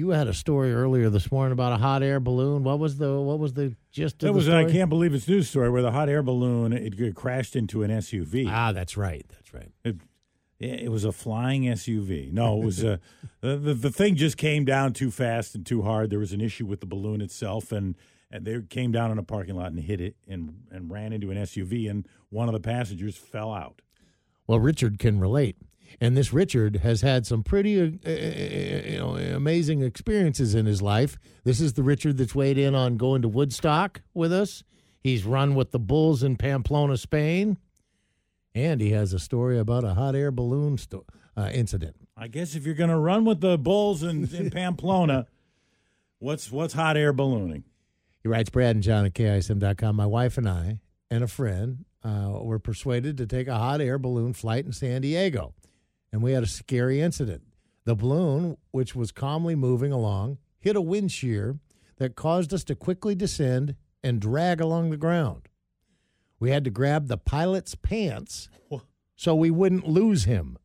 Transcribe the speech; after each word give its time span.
you 0.00 0.10
had 0.10 0.28
a 0.28 0.32
story 0.34 0.72
earlier 0.72 1.10
this 1.10 1.30
morning 1.30 1.52
about 1.52 1.74
a 1.74 1.76
hot 1.76 2.02
air 2.02 2.18
balloon. 2.20 2.64
What 2.64 2.78
was 2.78 2.96
the 2.96 3.20
what 3.20 3.38
was 3.38 3.52
the 3.52 3.76
gist 3.92 4.22
of 4.22 4.28
That 4.28 4.32
was 4.32 4.46
story? 4.46 4.64
I 4.64 4.72
can't 4.72 4.88
believe 4.88 5.12
it's 5.12 5.28
news 5.28 5.50
story 5.50 5.68
where 5.68 5.82
the 5.82 5.90
hot 5.90 6.08
air 6.08 6.22
balloon 6.22 6.72
it, 6.72 6.98
it 6.98 7.14
crashed 7.14 7.54
into 7.54 7.82
an 7.82 7.90
SUV. 7.90 8.46
Ah, 8.48 8.72
that's 8.72 8.96
right. 8.96 9.26
That's 9.28 9.52
right. 9.52 9.70
It, 9.84 9.96
it 10.58 10.90
was 10.90 11.04
a 11.04 11.12
flying 11.12 11.64
SUV. 11.64 12.32
No, 12.32 12.60
it 12.60 12.64
was 12.64 12.82
a 12.82 12.98
the, 13.42 13.56
the 13.56 13.74
the 13.74 13.90
thing 13.90 14.16
just 14.16 14.38
came 14.38 14.64
down 14.64 14.94
too 14.94 15.10
fast 15.10 15.54
and 15.54 15.66
too 15.66 15.82
hard. 15.82 16.08
There 16.08 16.18
was 16.18 16.32
an 16.32 16.40
issue 16.40 16.64
with 16.64 16.80
the 16.80 16.86
balloon 16.86 17.20
itself, 17.20 17.70
and 17.70 17.94
and 18.30 18.46
they 18.46 18.62
came 18.70 18.92
down 18.92 19.10
in 19.10 19.18
a 19.18 19.22
parking 19.22 19.54
lot 19.54 19.70
and 19.70 19.80
hit 19.80 20.00
it 20.00 20.16
and 20.26 20.62
and 20.72 20.90
ran 20.90 21.12
into 21.12 21.30
an 21.30 21.36
SUV, 21.36 21.90
and 21.90 22.08
one 22.30 22.48
of 22.48 22.54
the 22.54 22.60
passengers 22.60 23.18
fell 23.18 23.52
out. 23.52 23.82
Well, 24.46 24.60
Richard 24.60 24.98
can 24.98 25.20
relate, 25.20 25.56
and 26.00 26.16
this 26.16 26.32
Richard 26.32 26.76
has 26.76 27.00
had 27.00 27.26
some 27.26 27.42
pretty 27.42 27.80
uh, 27.80 27.84
uh, 28.06 28.10
you 28.10 28.98
know 28.98 29.16
amazing 29.16 29.82
experiences 29.82 30.54
in 30.54 30.66
his 30.66 30.82
life. 30.82 31.18
This 31.44 31.60
is 31.60 31.72
the 31.74 31.82
Richard 31.82 32.18
that's 32.18 32.34
weighed 32.34 32.58
in 32.58 32.74
on 32.74 32.96
going 32.96 33.22
to 33.22 33.28
Woodstock 33.28 34.02
with 34.14 34.32
us. 34.32 34.62
He's 35.02 35.24
run 35.24 35.54
with 35.54 35.70
the 35.70 35.78
Bulls 35.78 36.22
in 36.22 36.36
Pamplona, 36.36 36.96
Spain, 36.96 37.56
and 38.54 38.80
he 38.80 38.90
has 38.90 39.12
a 39.12 39.18
story 39.18 39.58
about 39.58 39.84
a 39.84 39.94
hot 39.94 40.14
air 40.14 40.30
balloon 40.30 40.76
sto- 40.76 41.06
uh, 41.36 41.50
incident. 41.52 41.96
I 42.16 42.28
guess 42.28 42.54
if 42.54 42.66
you're 42.66 42.74
going 42.74 42.90
to 42.90 42.98
run 42.98 43.24
with 43.24 43.40
the 43.40 43.56
Bulls 43.56 44.02
in, 44.02 44.28
in 44.34 44.50
Pamplona, 44.52 45.26
what's 46.18 46.52
what's 46.52 46.74
hot 46.74 46.96
air 46.96 47.12
ballooning? 47.12 47.64
He 48.22 48.28
writes 48.28 48.50
Brad 48.50 48.76
and 48.76 48.82
John 48.82 49.06
at 49.06 49.14
KISM.com. 49.14 49.96
My 49.96 50.06
wife 50.06 50.36
and 50.36 50.46
I 50.48 50.80
and 51.10 51.24
a 51.24 51.28
friend 51.28 51.86
uh, 52.04 52.38
were 52.42 52.58
persuaded 52.58 53.16
to 53.16 53.26
take 53.26 53.48
a 53.48 53.56
hot 53.56 53.80
air 53.80 53.98
balloon 53.98 54.34
flight 54.34 54.66
in 54.66 54.72
San 54.72 55.00
Diego. 55.00 55.54
And 56.12 56.22
we 56.22 56.32
had 56.32 56.42
a 56.42 56.48
scary 56.48 57.00
incident. 57.00 57.42
The 57.84 57.94
balloon, 57.94 58.56
which 58.72 58.94
was 58.94 59.12
calmly 59.12 59.54
moving 59.54 59.92
along, 59.92 60.38
hit 60.58 60.76
a 60.76 60.80
wind 60.80 61.12
shear 61.12 61.58
that 61.96 62.16
caused 62.16 62.52
us 62.52 62.64
to 62.64 62.74
quickly 62.74 63.14
descend 63.14 63.76
and 64.02 64.20
drag 64.20 64.60
along 64.60 64.90
the 64.90 64.96
ground. 64.96 65.48
We 66.38 66.50
had 66.50 66.64
to 66.64 66.70
grab 66.70 67.08
the 67.08 67.18
pilot's 67.18 67.74
pants 67.74 68.48
so 69.16 69.34
we 69.34 69.50
wouldn't 69.50 69.86
lose 69.86 70.24
him. 70.24 70.56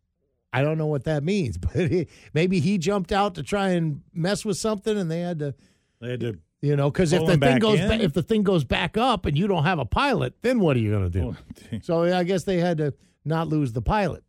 I 0.53 0.61
don't 0.61 0.77
know 0.77 0.85
what 0.85 1.03
that 1.03 1.23
means, 1.23 1.57
but 1.57 1.91
he, 1.91 2.07
maybe 2.33 2.59
he 2.59 2.77
jumped 2.77 3.11
out 3.11 3.35
to 3.35 3.43
try 3.43 3.69
and 3.69 4.01
mess 4.13 4.45
with 4.45 4.57
something 4.57 4.97
and 4.97 5.11
they 5.11 5.19
had 5.19 5.39
to 5.39 5.55
They 5.99 6.11
had 6.11 6.19
to 6.21 6.39
you 6.61 6.75
know, 6.75 6.89
because 6.89 7.13
if 7.13 7.25
the 7.25 7.37
thing 7.37 7.59
goes 7.59 7.79
ba- 7.79 8.01
if 8.01 8.13
the 8.13 8.23
thing 8.23 8.41
goes 8.41 8.63
back 8.63 8.97
up 8.97 9.25
and 9.27 9.37
you 9.37 9.45
don't 9.45 9.65
have 9.65 9.77
a 9.77 9.85
pilot, 9.85 10.33
then 10.41 10.59
what 10.59 10.75
are 10.75 10.79
you 10.79 10.89
going 10.89 11.11
to 11.11 11.19
do? 11.19 11.35
Oh, 11.73 11.79
so 11.83 12.03
I 12.03 12.23
guess 12.23 12.43
they 12.43 12.57
had 12.57 12.79
to 12.79 12.93
not 13.23 13.49
lose 13.49 13.73
the 13.73 13.83
pilot. 13.83 14.23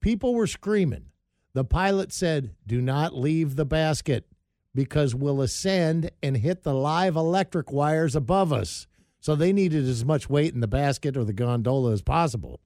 People 0.00 0.34
were 0.34 0.46
screaming. 0.46 1.06
The 1.52 1.64
pilot 1.64 2.12
said, 2.12 2.54
"Do 2.66 2.80
not 2.80 3.14
leave 3.14 3.56
the 3.56 3.64
basket 3.64 4.26
because 4.74 5.14
we'll 5.14 5.42
ascend 5.42 6.10
and 6.22 6.36
hit 6.36 6.62
the 6.62 6.74
live 6.74 7.16
electric 7.16 7.72
wires 7.72 8.14
above 8.14 8.52
us." 8.52 8.86
So 9.18 9.34
they 9.34 9.52
needed 9.52 9.84
as 9.84 10.04
much 10.04 10.30
weight 10.30 10.54
in 10.54 10.60
the 10.60 10.66
basket 10.66 11.16
or 11.16 11.24
the 11.24 11.32
gondola 11.32 11.92
as 11.92 12.02
possible. 12.02 12.60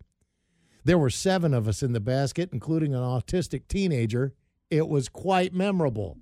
There 0.85 0.99
were 0.99 1.11
seven 1.11 1.55
of 1.55 1.67
us 1.67 1.83
in 1.83 1.93
the 1.93 2.01
basket, 2.01 2.51
including 2.53 2.95
an 2.95 3.01
autistic 3.01 3.67
teenager. 3.69 4.35
It 4.71 4.89
was 4.89 5.09
quite 5.09 5.53
memorable. 5.55 6.19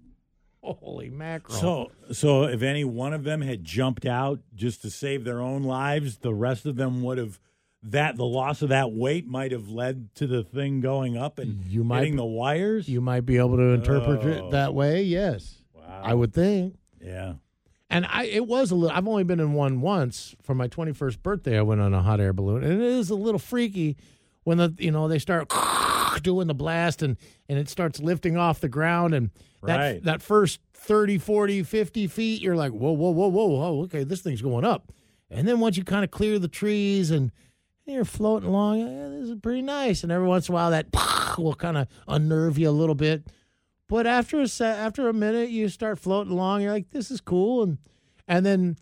Holy 0.63 1.11
mackerel! 1.11 1.59
So, 1.59 1.93
so 2.13 2.45
if 2.45 2.63
any 2.63 2.85
one 2.85 3.13
of 3.13 3.25
them 3.25 3.41
had 3.43 3.65
jumped 3.65 4.07
out 4.07 4.41
just 4.55 4.81
to 4.83 4.91
save 4.91 5.25
their 5.25 5.41
own 5.41 5.65
lives, 5.65 6.19
the 6.19 6.33
rest 6.33 6.65
of 6.65 6.77
them 6.77 7.03
would 7.03 7.19
have 7.19 7.41
that 7.85 8.17
the 8.17 8.25
loss 8.25 8.63
of 8.63 8.69
that 8.69 8.93
weight 8.93 9.27
might 9.27 9.51
have 9.53 9.69
led 9.69 10.15
to 10.15 10.27
the 10.27 10.45
thing 10.45 10.81
going 10.81 11.17
up 11.17 11.39
and 11.39 11.65
You 11.65 11.83
might- 11.85 12.01
hitting 12.01 12.17
the 12.17 12.25
wires. 12.25 12.89
You 12.89 13.01
might 13.01 13.23
be 13.27 13.39
able 13.39 13.57
to 13.57 13.71
interpret 13.71 14.21
Oh. 14.25 14.29
it 14.47 14.51
that 14.53 14.73
way. 14.75 15.03
Yes, 15.03 15.57
wow. 15.75 16.01
I 16.05 16.15
would 16.15 16.33
think. 16.33 16.77
Yeah. 17.05 17.35
And 17.91 18.07
I, 18.09 18.25
it 18.25 18.47
was 18.47 18.71
a 18.71 18.75
little. 18.75 18.97
I've 18.97 19.07
only 19.09 19.25
been 19.25 19.41
in 19.41 19.53
one 19.53 19.81
once 19.83 20.35
for 20.43 20.55
my 20.55 20.67
twenty 20.67 20.93
first 20.93 21.23
birthday. 21.23 21.59
I 21.59 21.63
went 21.63 21.81
on 21.83 21.93
a 21.93 22.01
hot 22.03 22.21
air 22.21 22.33
balloon, 22.33 22.63
and 22.65 22.73
it 22.73 22.81
is 22.81 23.11
a 23.11 23.15
little 23.15 23.39
freaky 23.39 23.97
when 24.45 24.57
the 24.59 24.75
you 24.79 24.91
know 24.91 25.09
they 25.09 25.19
start 25.19 25.53
doing 26.23 26.47
the 26.47 26.55
blast 26.55 27.03
and 27.03 27.17
and 27.51 27.59
it 27.59 27.69
starts 27.69 28.01
lifting 28.01 28.37
off 28.39 28.61
the 28.61 28.69
ground 28.69 29.13
and 29.13 29.31
that 29.65 29.77
Right. 29.77 30.05
that 30.05 30.23
first 30.23 30.61
30 30.75 31.19
40 31.19 31.63
50 31.63 32.07
feet 32.07 32.41
you're 32.43 32.57
like 32.57 32.73
whoa 32.73 32.93
whoa 32.93 33.11
whoa 33.11 33.29
whoa 33.29 33.47
whoa 33.47 33.83
okay 33.83 34.03
this 34.05 34.21
thing's 34.21 34.43
going 34.43 34.65
up 34.65 34.91
and 35.31 35.47
then 35.47 35.61
once 35.61 35.77
you 35.77 35.85
kind 35.85 36.03
of 36.05 36.11
clear 36.11 36.39
the 36.41 36.49
trees 36.49 37.11
and 37.13 37.31
you're 37.87 38.05
floating 38.05 38.49
along 38.49 38.81
yeah, 38.81 39.09
this 39.09 39.29
is 39.29 39.37
pretty 39.41 39.63
nice 39.63 40.03
and 40.03 40.13
every 40.13 40.27
once 40.27 40.49
in 40.49 40.53
a 40.53 40.57
while 40.57 40.71
that 40.71 40.87
will 41.39 41.55
kind 41.55 41.77
of 41.77 41.89
unnerve 42.09 42.59
you 42.59 42.69
a 42.69 42.71
little 42.71 42.95
bit 42.95 43.27
but 43.93 44.07
after 44.07 44.41
a 44.41 44.49
se- 44.49 44.65
after 44.65 45.07
a 45.07 45.13
minute, 45.13 45.51
you 45.51 45.69
start 45.69 45.99
floating 45.99 46.33
along. 46.33 46.63
You're 46.63 46.73
like, 46.73 46.93
"This 46.93 47.11
is 47.11 47.21
cool," 47.21 47.63
and 47.63 47.79
and 48.27 48.47
then 48.47 48.77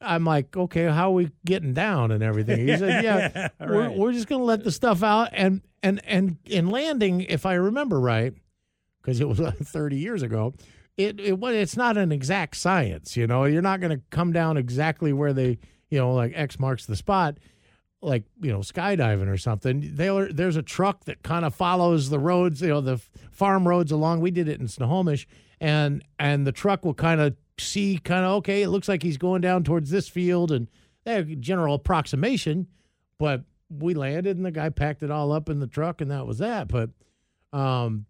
I'm 0.00 0.24
like, 0.24 0.56
"Okay, 0.56 0.86
how 0.86 1.10
are 1.10 1.14
we 1.14 1.30
getting 1.44 1.74
down 1.74 2.10
and 2.10 2.22
everything?" 2.22 2.66
He 2.66 2.74
said, 2.78 3.04
"Yeah, 3.04 3.48
we're, 3.60 3.90
we're 3.90 4.12
just 4.12 4.26
gonna 4.26 4.42
let 4.42 4.64
the 4.64 4.72
stuff 4.72 5.02
out 5.02 5.28
and 5.32 5.60
and 5.82 6.00
and 6.06 6.38
in 6.46 6.70
landing, 6.70 7.20
if 7.20 7.44
I 7.44 7.52
remember 7.56 8.00
right, 8.00 8.32
because 9.02 9.20
it 9.20 9.28
was 9.28 9.38
uh, 9.38 9.52
30 9.62 9.98
years 9.98 10.22
ago." 10.22 10.54
It, 10.96 11.20
it 11.20 11.38
it's 11.42 11.76
not 11.76 11.98
an 11.98 12.10
exact 12.10 12.56
science, 12.56 13.18
you 13.18 13.26
know. 13.26 13.44
You're 13.44 13.60
not 13.60 13.80
going 13.80 13.98
to 13.98 14.02
come 14.08 14.32
down 14.32 14.56
exactly 14.56 15.12
where 15.12 15.34
they, 15.34 15.58
you 15.90 15.98
know, 15.98 16.14
like 16.14 16.32
X 16.34 16.58
marks 16.58 16.86
the 16.86 16.96
spot 16.96 17.36
like 18.04 18.24
you 18.40 18.52
know 18.52 18.58
skydiving 18.60 19.28
or 19.28 19.36
something 19.36 19.90
there 19.94 20.32
there's 20.32 20.56
a 20.56 20.62
truck 20.62 21.04
that 21.04 21.22
kind 21.22 21.44
of 21.44 21.54
follows 21.54 22.10
the 22.10 22.18
roads 22.18 22.60
you 22.60 22.68
know 22.68 22.80
the 22.80 22.98
farm 23.32 23.66
roads 23.66 23.90
along 23.90 24.20
we 24.20 24.30
did 24.30 24.46
it 24.48 24.60
in 24.60 24.68
snohomish 24.68 25.26
and 25.60 26.02
and 26.18 26.46
the 26.46 26.52
truck 26.52 26.84
will 26.84 26.94
kind 26.94 27.20
of 27.20 27.34
see 27.58 27.98
kind 27.98 28.24
of 28.24 28.32
okay 28.32 28.62
it 28.62 28.68
looks 28.68 28.88
like 28.88 29.02
he's 29.02 29.16
going 29.16 29.40
down 29.40 29.64
towards 29.64 29.90
this 29.90 30.06
field 30.08 30.52
and 30.52 30.68
they 31.04 31.14
have 31.14 31.30
a 31.30 31.36
general 31.36 31.74
approximation 31.76 32.66
but 33.18 33.42
we 33.70 33.94
landed 33.94 34.36
and 34.36 34.44
the 34.44 34.50
guy 34.50 34.68
packed 34.68 35.02
it 35.02 35.10
all 35.10 35.32
up 35.32 35.48
in 35.48 35.58
the 35.60 35.66
truck 35.66 36.00
and 36.00 36.10
that 36.10 36.26
was 36.26 36.38
that 36.38 36.68
but 36.68 36.90
um 37.58 38.06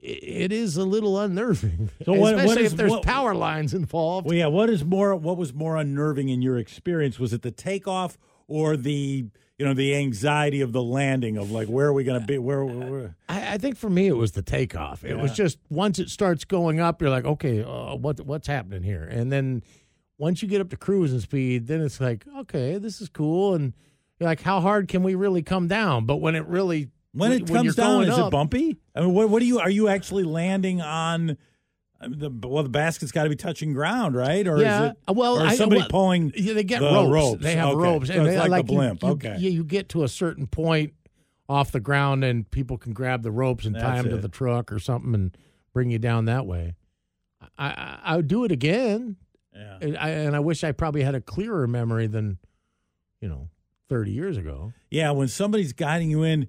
it, 0.00 0.52
is 0.52 0.76
a 0.76 0.84
little 0.84 1.18
unnerving 1.18 1.90
So 2.04 2.12
what- 2.12 2.20
what 2.20 2.34
especially 2.44 2.64
is- 2.64 2.72
if 2.72 2.76
there's 2.78 2.90
what- 2.92 3.02
power 3.02 3.34
lines 3.34 3.74
involved 3.74 4.26
Well, 4.28 4.36
yeah. 4.36 4.46
What 4.46 4.70
is 4.70 4.84
more? 4.84 5.16
What 5.16 5.36
was 5.36 5.52
more 5.52 5.76
unnerving 5.76 6.28
in 6.28 6.40
your 6.40 6.56
experience? 6.56 7.18
Was 7.18 7.32
it 7.32 7.42
the 7.42 7.50
takeoff 7.50 8.16
or 8.48 8.76
the 8.76 9.26
you 9.58 9.66
know 9.66 9.74
the 9.74 9.94
anxiety 9.94 10.60
of 10.60 10.72
the 10.72 10.82
landing 10.82 11.36
of 11.36 11.50
like 11.50 11.68
where 11.68 11.86
are 11.86 11.92
we 11.92 12.02
going 12.04 12.20
to 12.20 12.26
be? 12.26 12.38
Where? 12.38 12.64
where 12.64 13.16
I, 13.28 13.54
I 13.54 13.58
think 13.58 13.76
for 13.76 13.90
me 13.90 14.08
it 14.08 14.16
was 14.16 14.32
the 14.32 14.42
takeoff. 14.42 15.04
It 15.04 15.16
was 15.16 15.32
just 15.32 15.58
once 15.68 15.98
it 15.98 16.08
starts 16.10 16.44
going 16.44 16.80
up, 16.80 17.00
you're 17.00 17.10
like, 17.10 17.24
okay, 17.24 17.62
uh, 17.62 17.94
what 17.94 18.20
what's 18.20 18.48
happening 18.48 18.82
here? 18.82 19.04
And 19.04 19.30
then 19.30 19.62
once 20.16 20.42
you 20.42 20.48
get 20.48 20.60
up 20.60 20.70
to 20.70 20.76
cruising 20.76 21.20
speed, 21.20 21.66
then 21.68 21.80
it's 21.80 22.00
like, 22.00 22.24
okay, 22.38 22.78
this 22.78 23.00
is 23.00 23.08
cool. 23.08 23.54
And 23.54 23.72
you're 24.18 24.28
like, 24.28 24.40
how 24.42 24.60
hard 24.60 24.88
can 24.88 25.02
we 25.02 25.14
really 25.14 25.42
come 25.42 25.68
down? 25.68 26.06
But 26.06 26.16
when 26.16 26.34
it 26.34 26.46
really 26.46 26.88
when 27.12 27.32
it 27.32 27.48
you're 27.48 27.56
comes 27.56 27.74
down, 27.74 27.98
going 28.02 28.08
is 28.08 28.18
up- 28.18 28.28
it 28.28 28.30
bumpy? 28.30 28.78
I 28.94 29.00
mean, 29.00 29.14
what, 29.14 29.28
what 29.28 29.42
are 29.42 29.46
you? 29.46 29.58
Are 29.60 29.70
you 29.70 29.88
actually 29.88 30.24
landing 30.24 30.80
on? 30.80 31.36
The, 32.00 32.30
well, 32.48 32.62
the 32.62 32.68
basket's 32.68 33.10
got 33.10 33.24
to 33.24 33.28
be 33.28 33.34
touching 33.36 33.72
ground, 33.72 34.14
right? 34.14 34.46
Or 34.46 34.58
Yeah, 34.60 34.84
is 34.84 34.90
it? 34.92 34.96
Uh, 35.08 35.12
well, 35.14 35.40
or 35.40 35.46
is 35.46 35.52
I- 35.52 35.56
somebody 35.56 35.80
well, 35.80 35.88
pulling? 35.88 36.32
Yeah, 36.36 36.52
they 36.54 36.62
get 36.62 36.80
the 36.80 36.86
ropes. 36.92 37.10
ropes. 37.12 37.42
They 37.42 37.56
have 37.56 37.70
Okay. 37.70 37.76
ropes, 37.82 38.06
So 38.08 38.14
and 38.14 38.26
it's 38.28 38.40
they, 38.40 38.48
like 38.48 38.66
the 38.66 38.72
you- 38.72 38.78
blimp. 38.78 39.02
You, 39.02 39.08
Okay. 39.10 39.36
yeah, 39.40 39.50
you 39.50 39.64
get 39.64 39.88
to 39.90 40.04
a 40.04 40.08
certain 40.08 40.46
point 40.46 40.92
off 41.48 41.72
the 41.72 41.80
ground, 41.80 42.22
and 42.22 42.48
people 42.50 42.78
can 42.78 42.92
grab 42.92 43.22
the 43.24 43.32
ropes 43.32 43.64
and 43.64 43.74
tie 43.74 43.80
That's 43.96 44.02
them 44.02 44.10
to 44.12 44.16
the 44.22 44.28
truck 44.28 44.70
or 44.70 44.78
something, 44.78 45.12
and 45.14 45.36
bring 45.72 45.90
you 45.90 45.98
down 45.98 46.26
that 46.26 46.46
way. 46.46 46.74
I 47.58 47.68
I, 47.68 47.98
I 48.04 48.16
would 48.16 48.28
do 48.28 48.44
it 48.44 48.52
again. 48.52 49.16
Yeah. 49.54 49.78
And 49.80 49.98
I, 49.98 50.08
and 50.10 50.36
I 50.36 50.40
wish 50.40 50.62
I 50.62 50.70
probably 50.70 51.02
had 51.02 51.16
a 51.16 51.20
clearer 51.20 51.66
memory 51.66 52.06
than, 52.06 52.38
you 53.20 53.28
know, 53.28 53.48
30 53.88 54.12
years 54.12 54.36
ago. 54.36 54.72
Yeah, 54.88 55.10
when 55.10 55.26
somebody's 55.26 55.72
guiding 55.72 56.10
you 56.10 56.22
in, 56.22 56.46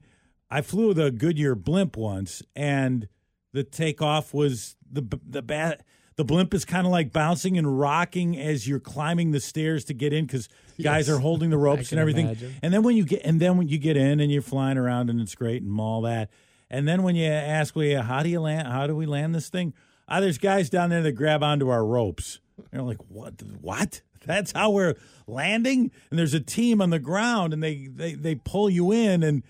I 0.51 0.61
flew 0.61 0.93
the 0.93 1.09
Goodyear 1.09 1.55
blimp 1.55 1.97
once, 1.97 2.43
and 2.55 3.07
the 3.53 3.63
takeoff 3.63 4.33
was 4.33 4.75
the 4.91 5.01
the 5.27 5.41
bat. 5.41 5.83
The 6.15 6.25
blimp 6.25 6.53
is 6.53 6.65
kind 6.65 6.85
of 6.85 6.91
like 6.91 7.13
bouncing 7.13 7.57
and 7.57 7.79
rocking 7.79 8.37
as 8.37 8.67
you're 8.67 8.81
climbing 8.81 9.31
the 9.31 9.39
stairs 9.39 9.85
to 9.85 9.93
get 9.93 10.11
in 10.11 10.25
because 10.25 10.49
guys 10.81 11.07
are 11.09 11.19
holding 11.19 11.49
the 11.49 11.57
ropes 11.57 11.91
and 11.91 11.99
everything. 11.99 12.25
imagine. 12.25 12.55
And 12.61 12.73
then 12.73 12.83
when 12.83 12.97
you 12.97 13.05
get 13.05 13.21
and 13.23 13.39
then 13.39 13.57
when 13.57 13.69
you 13.69 13.77
get 13.77 13.95
in 13.95 14.19
and 14.19 14.29
you're 14.29 14.41
flying 14.41 14.77
around 14.77 15.09
and 15.09 15.21
it's 15.21 15.33
great 15.33 15.61
and 15.61 15.79
all 15.79 16.01
that. 16.01 16.29
And 16.69 16.87
then 16.87 17.03
when 17.03 17.15
you 17.15 17.25
ask, 17.25 17.75
well, 17.75 17.85
yeah, 17.85 18.03
how 18.03 18.21
do 18.21 18.29
you 18.29 18.41
land? 18.41 18.67
How 18.67 18.85
do 18.85 18.95
we 18.95 19.05
land 19.05 19.33
this 19.33 19.49
thing? 19.49 19.73
Ah, 20.07 20.19
there's 20.19 20.37
guys 20.37 20.69
down 20.69 20.89
there 20.89 21.01
that 21.01 21.13
grab 21.13 21.41
onto 21.41 21.69
our 21.69 21.85
ropes. 21.85 22.39
They're 22.71 22.81
like, 22.81 22.99
what? 23.07 23.41
What? 23.61 24.01
That's 24.25 24.51
how 24.51 24.71
we're 24.71 24.95
landing. 25.27 25.91
And 26.09 26.19
there's 26.19 26.33
a 26.33 26.39
team 26.39 26.81
on 26.81 26.89
the 26.89 26.99
ground, 26.99 27.53
and 27.53 27.63
they 27.63 27.87
they 27.87 28.13
they 28.13 28.35
pull 28.35 28.69
you 28.69 28.91
in, 28.91 29.23
and 29.23 29.43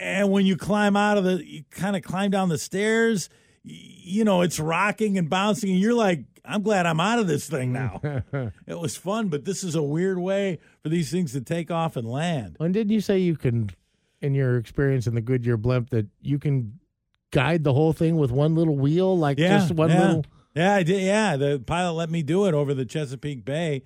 and 0.00 0.30
when 0.30 0.46
you 0.46 0.56
climb 0.56 0.96
out 0.96 1.18
of 1.18 1.24
the, 1.24 1.44
you 1.46 1.64
kind 1.70 1.94
of 1.96 2.02
climb 2.02 2.30
down 2.30 2.48
the 2.48 2.58
stairs. 2.58 3.28
You 3.62 4.24
know, 4.24 4.40
it's 4.40 4.58
rocking 4.58 5.18
and 5.18 5.28
bouncing, 5.28 5.70
and 5.70 5.78
you're 5.78 5.94
like, 5.94 6.24
I'm 6.44 6.62
glad 6.62 6.86
I'm 6.86 6.98
out 6.98 7.18
of 7.18 7.26
this 7.26 7.46
thing 7.48 7.72
now. 7.72 8.00
it 8.66 8.78
was 8.78 8.96
fun, 8.96 9.28
but 9.28 9.44
this 9.44 9.62
is 9.62 9.74
a 9.74 9.82
weird 9.82 10.18
way 10.18 10.58
for 10.82 10.88
these 10.88 11.10
things 11.10 11.32
to 11.32 11.42
take 11.42 11.70
off 11.70 11.96
and 11.96 12.08
land. 12.08 12.56
And 12.58 12.72
didn't 12.72 12.92
you 12.92 13.02
say 13.02 13.18
you 13.18 13.36
can, 13.36 13.70
in 14.22 14.34
your 14.34 14.56
experience 14.56 15.06
in 15.06 15.14
the 15.14 15.20
Goodyear 15.20 15.58
blimp, 15.58 15.90
that 15.90 16.06
you 16.22 16.38
can 16.38 16.80
guide 17.30 17.62
the 17.62 17.74
whole 17.74 17.92
thing 17.92 18.16
with 18.16 18.30
one 18.30 18.54
little 18.54 18.76
wheel, 18.76 19.16
like 19.16 19.38
Yeah, 19.38 19.58
just 19.58 19.72
one 19.72 19.90
yeah. 19.90 20.00
little. 20.06 20.24
Yeah, 20.54 20.74
I 20.74 20.82
did. 20.82 21.02
Yeah, 21.02 21.36
the 21.36 21.62
pilot 21.64 21.92
let 21.92 22.10
me 22.10 22.22
do 22.22 22.46
it 22.46 22.54
over 22.54 22.72
the 22.72 22.86
Chesapeake 22.86 23.44
Bay. 23.44 23.82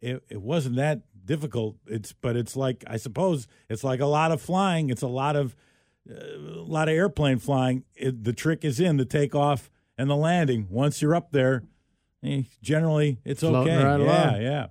It 0.00 0.22
it 0.28 0.40
wasn't 0.40 0.76
that 0.76 1.02
difficult. 1.28 1.76
It's 1.86 2.12
but 2.12 2.34
it's 2.34 2.56
like 2.56 2.82
I 2.88 2.96
suppose 2.96 3.46
it's 3.68 3.84
like 3.84 4.00
a 4.00 4.06
lot 4.06 4.32
of 4.32 4.40
flying. 4.40 4.90
It's 4.90 5.02
a 5.02 5.06
lot 5.06 5.36
of 5.36 5.54
uh, 6.10 6.14
a 6.14 6.66
lot 6.66 6.88
of 6.88 6.94
airplane 6.94 7.38
flying. 7.38 7.84
It, 7.94 8.24
the 8.24 8.32
trick 8.32 8.64
is 8.64 8.80
in 8.80 8.96
the 8.96 9.04
takeoff 9.04 9.70
and 9.96 10.10
the 10.10 10.16
landing. 10.16 10.66
Once 10.70 11.00
you're 11.00 11.14
up 11.14 11.30
there, 11.30 11.62
eh, 12.24 12.42
generally 12.60 13.18
it's 13.24 13.40
Floating 13.40 13.74
okay. 13.74 13.84
right 13.84 14.00
yeah, 14.00 14.30
along. 14.30 14.42
yeah. 14.42 14.66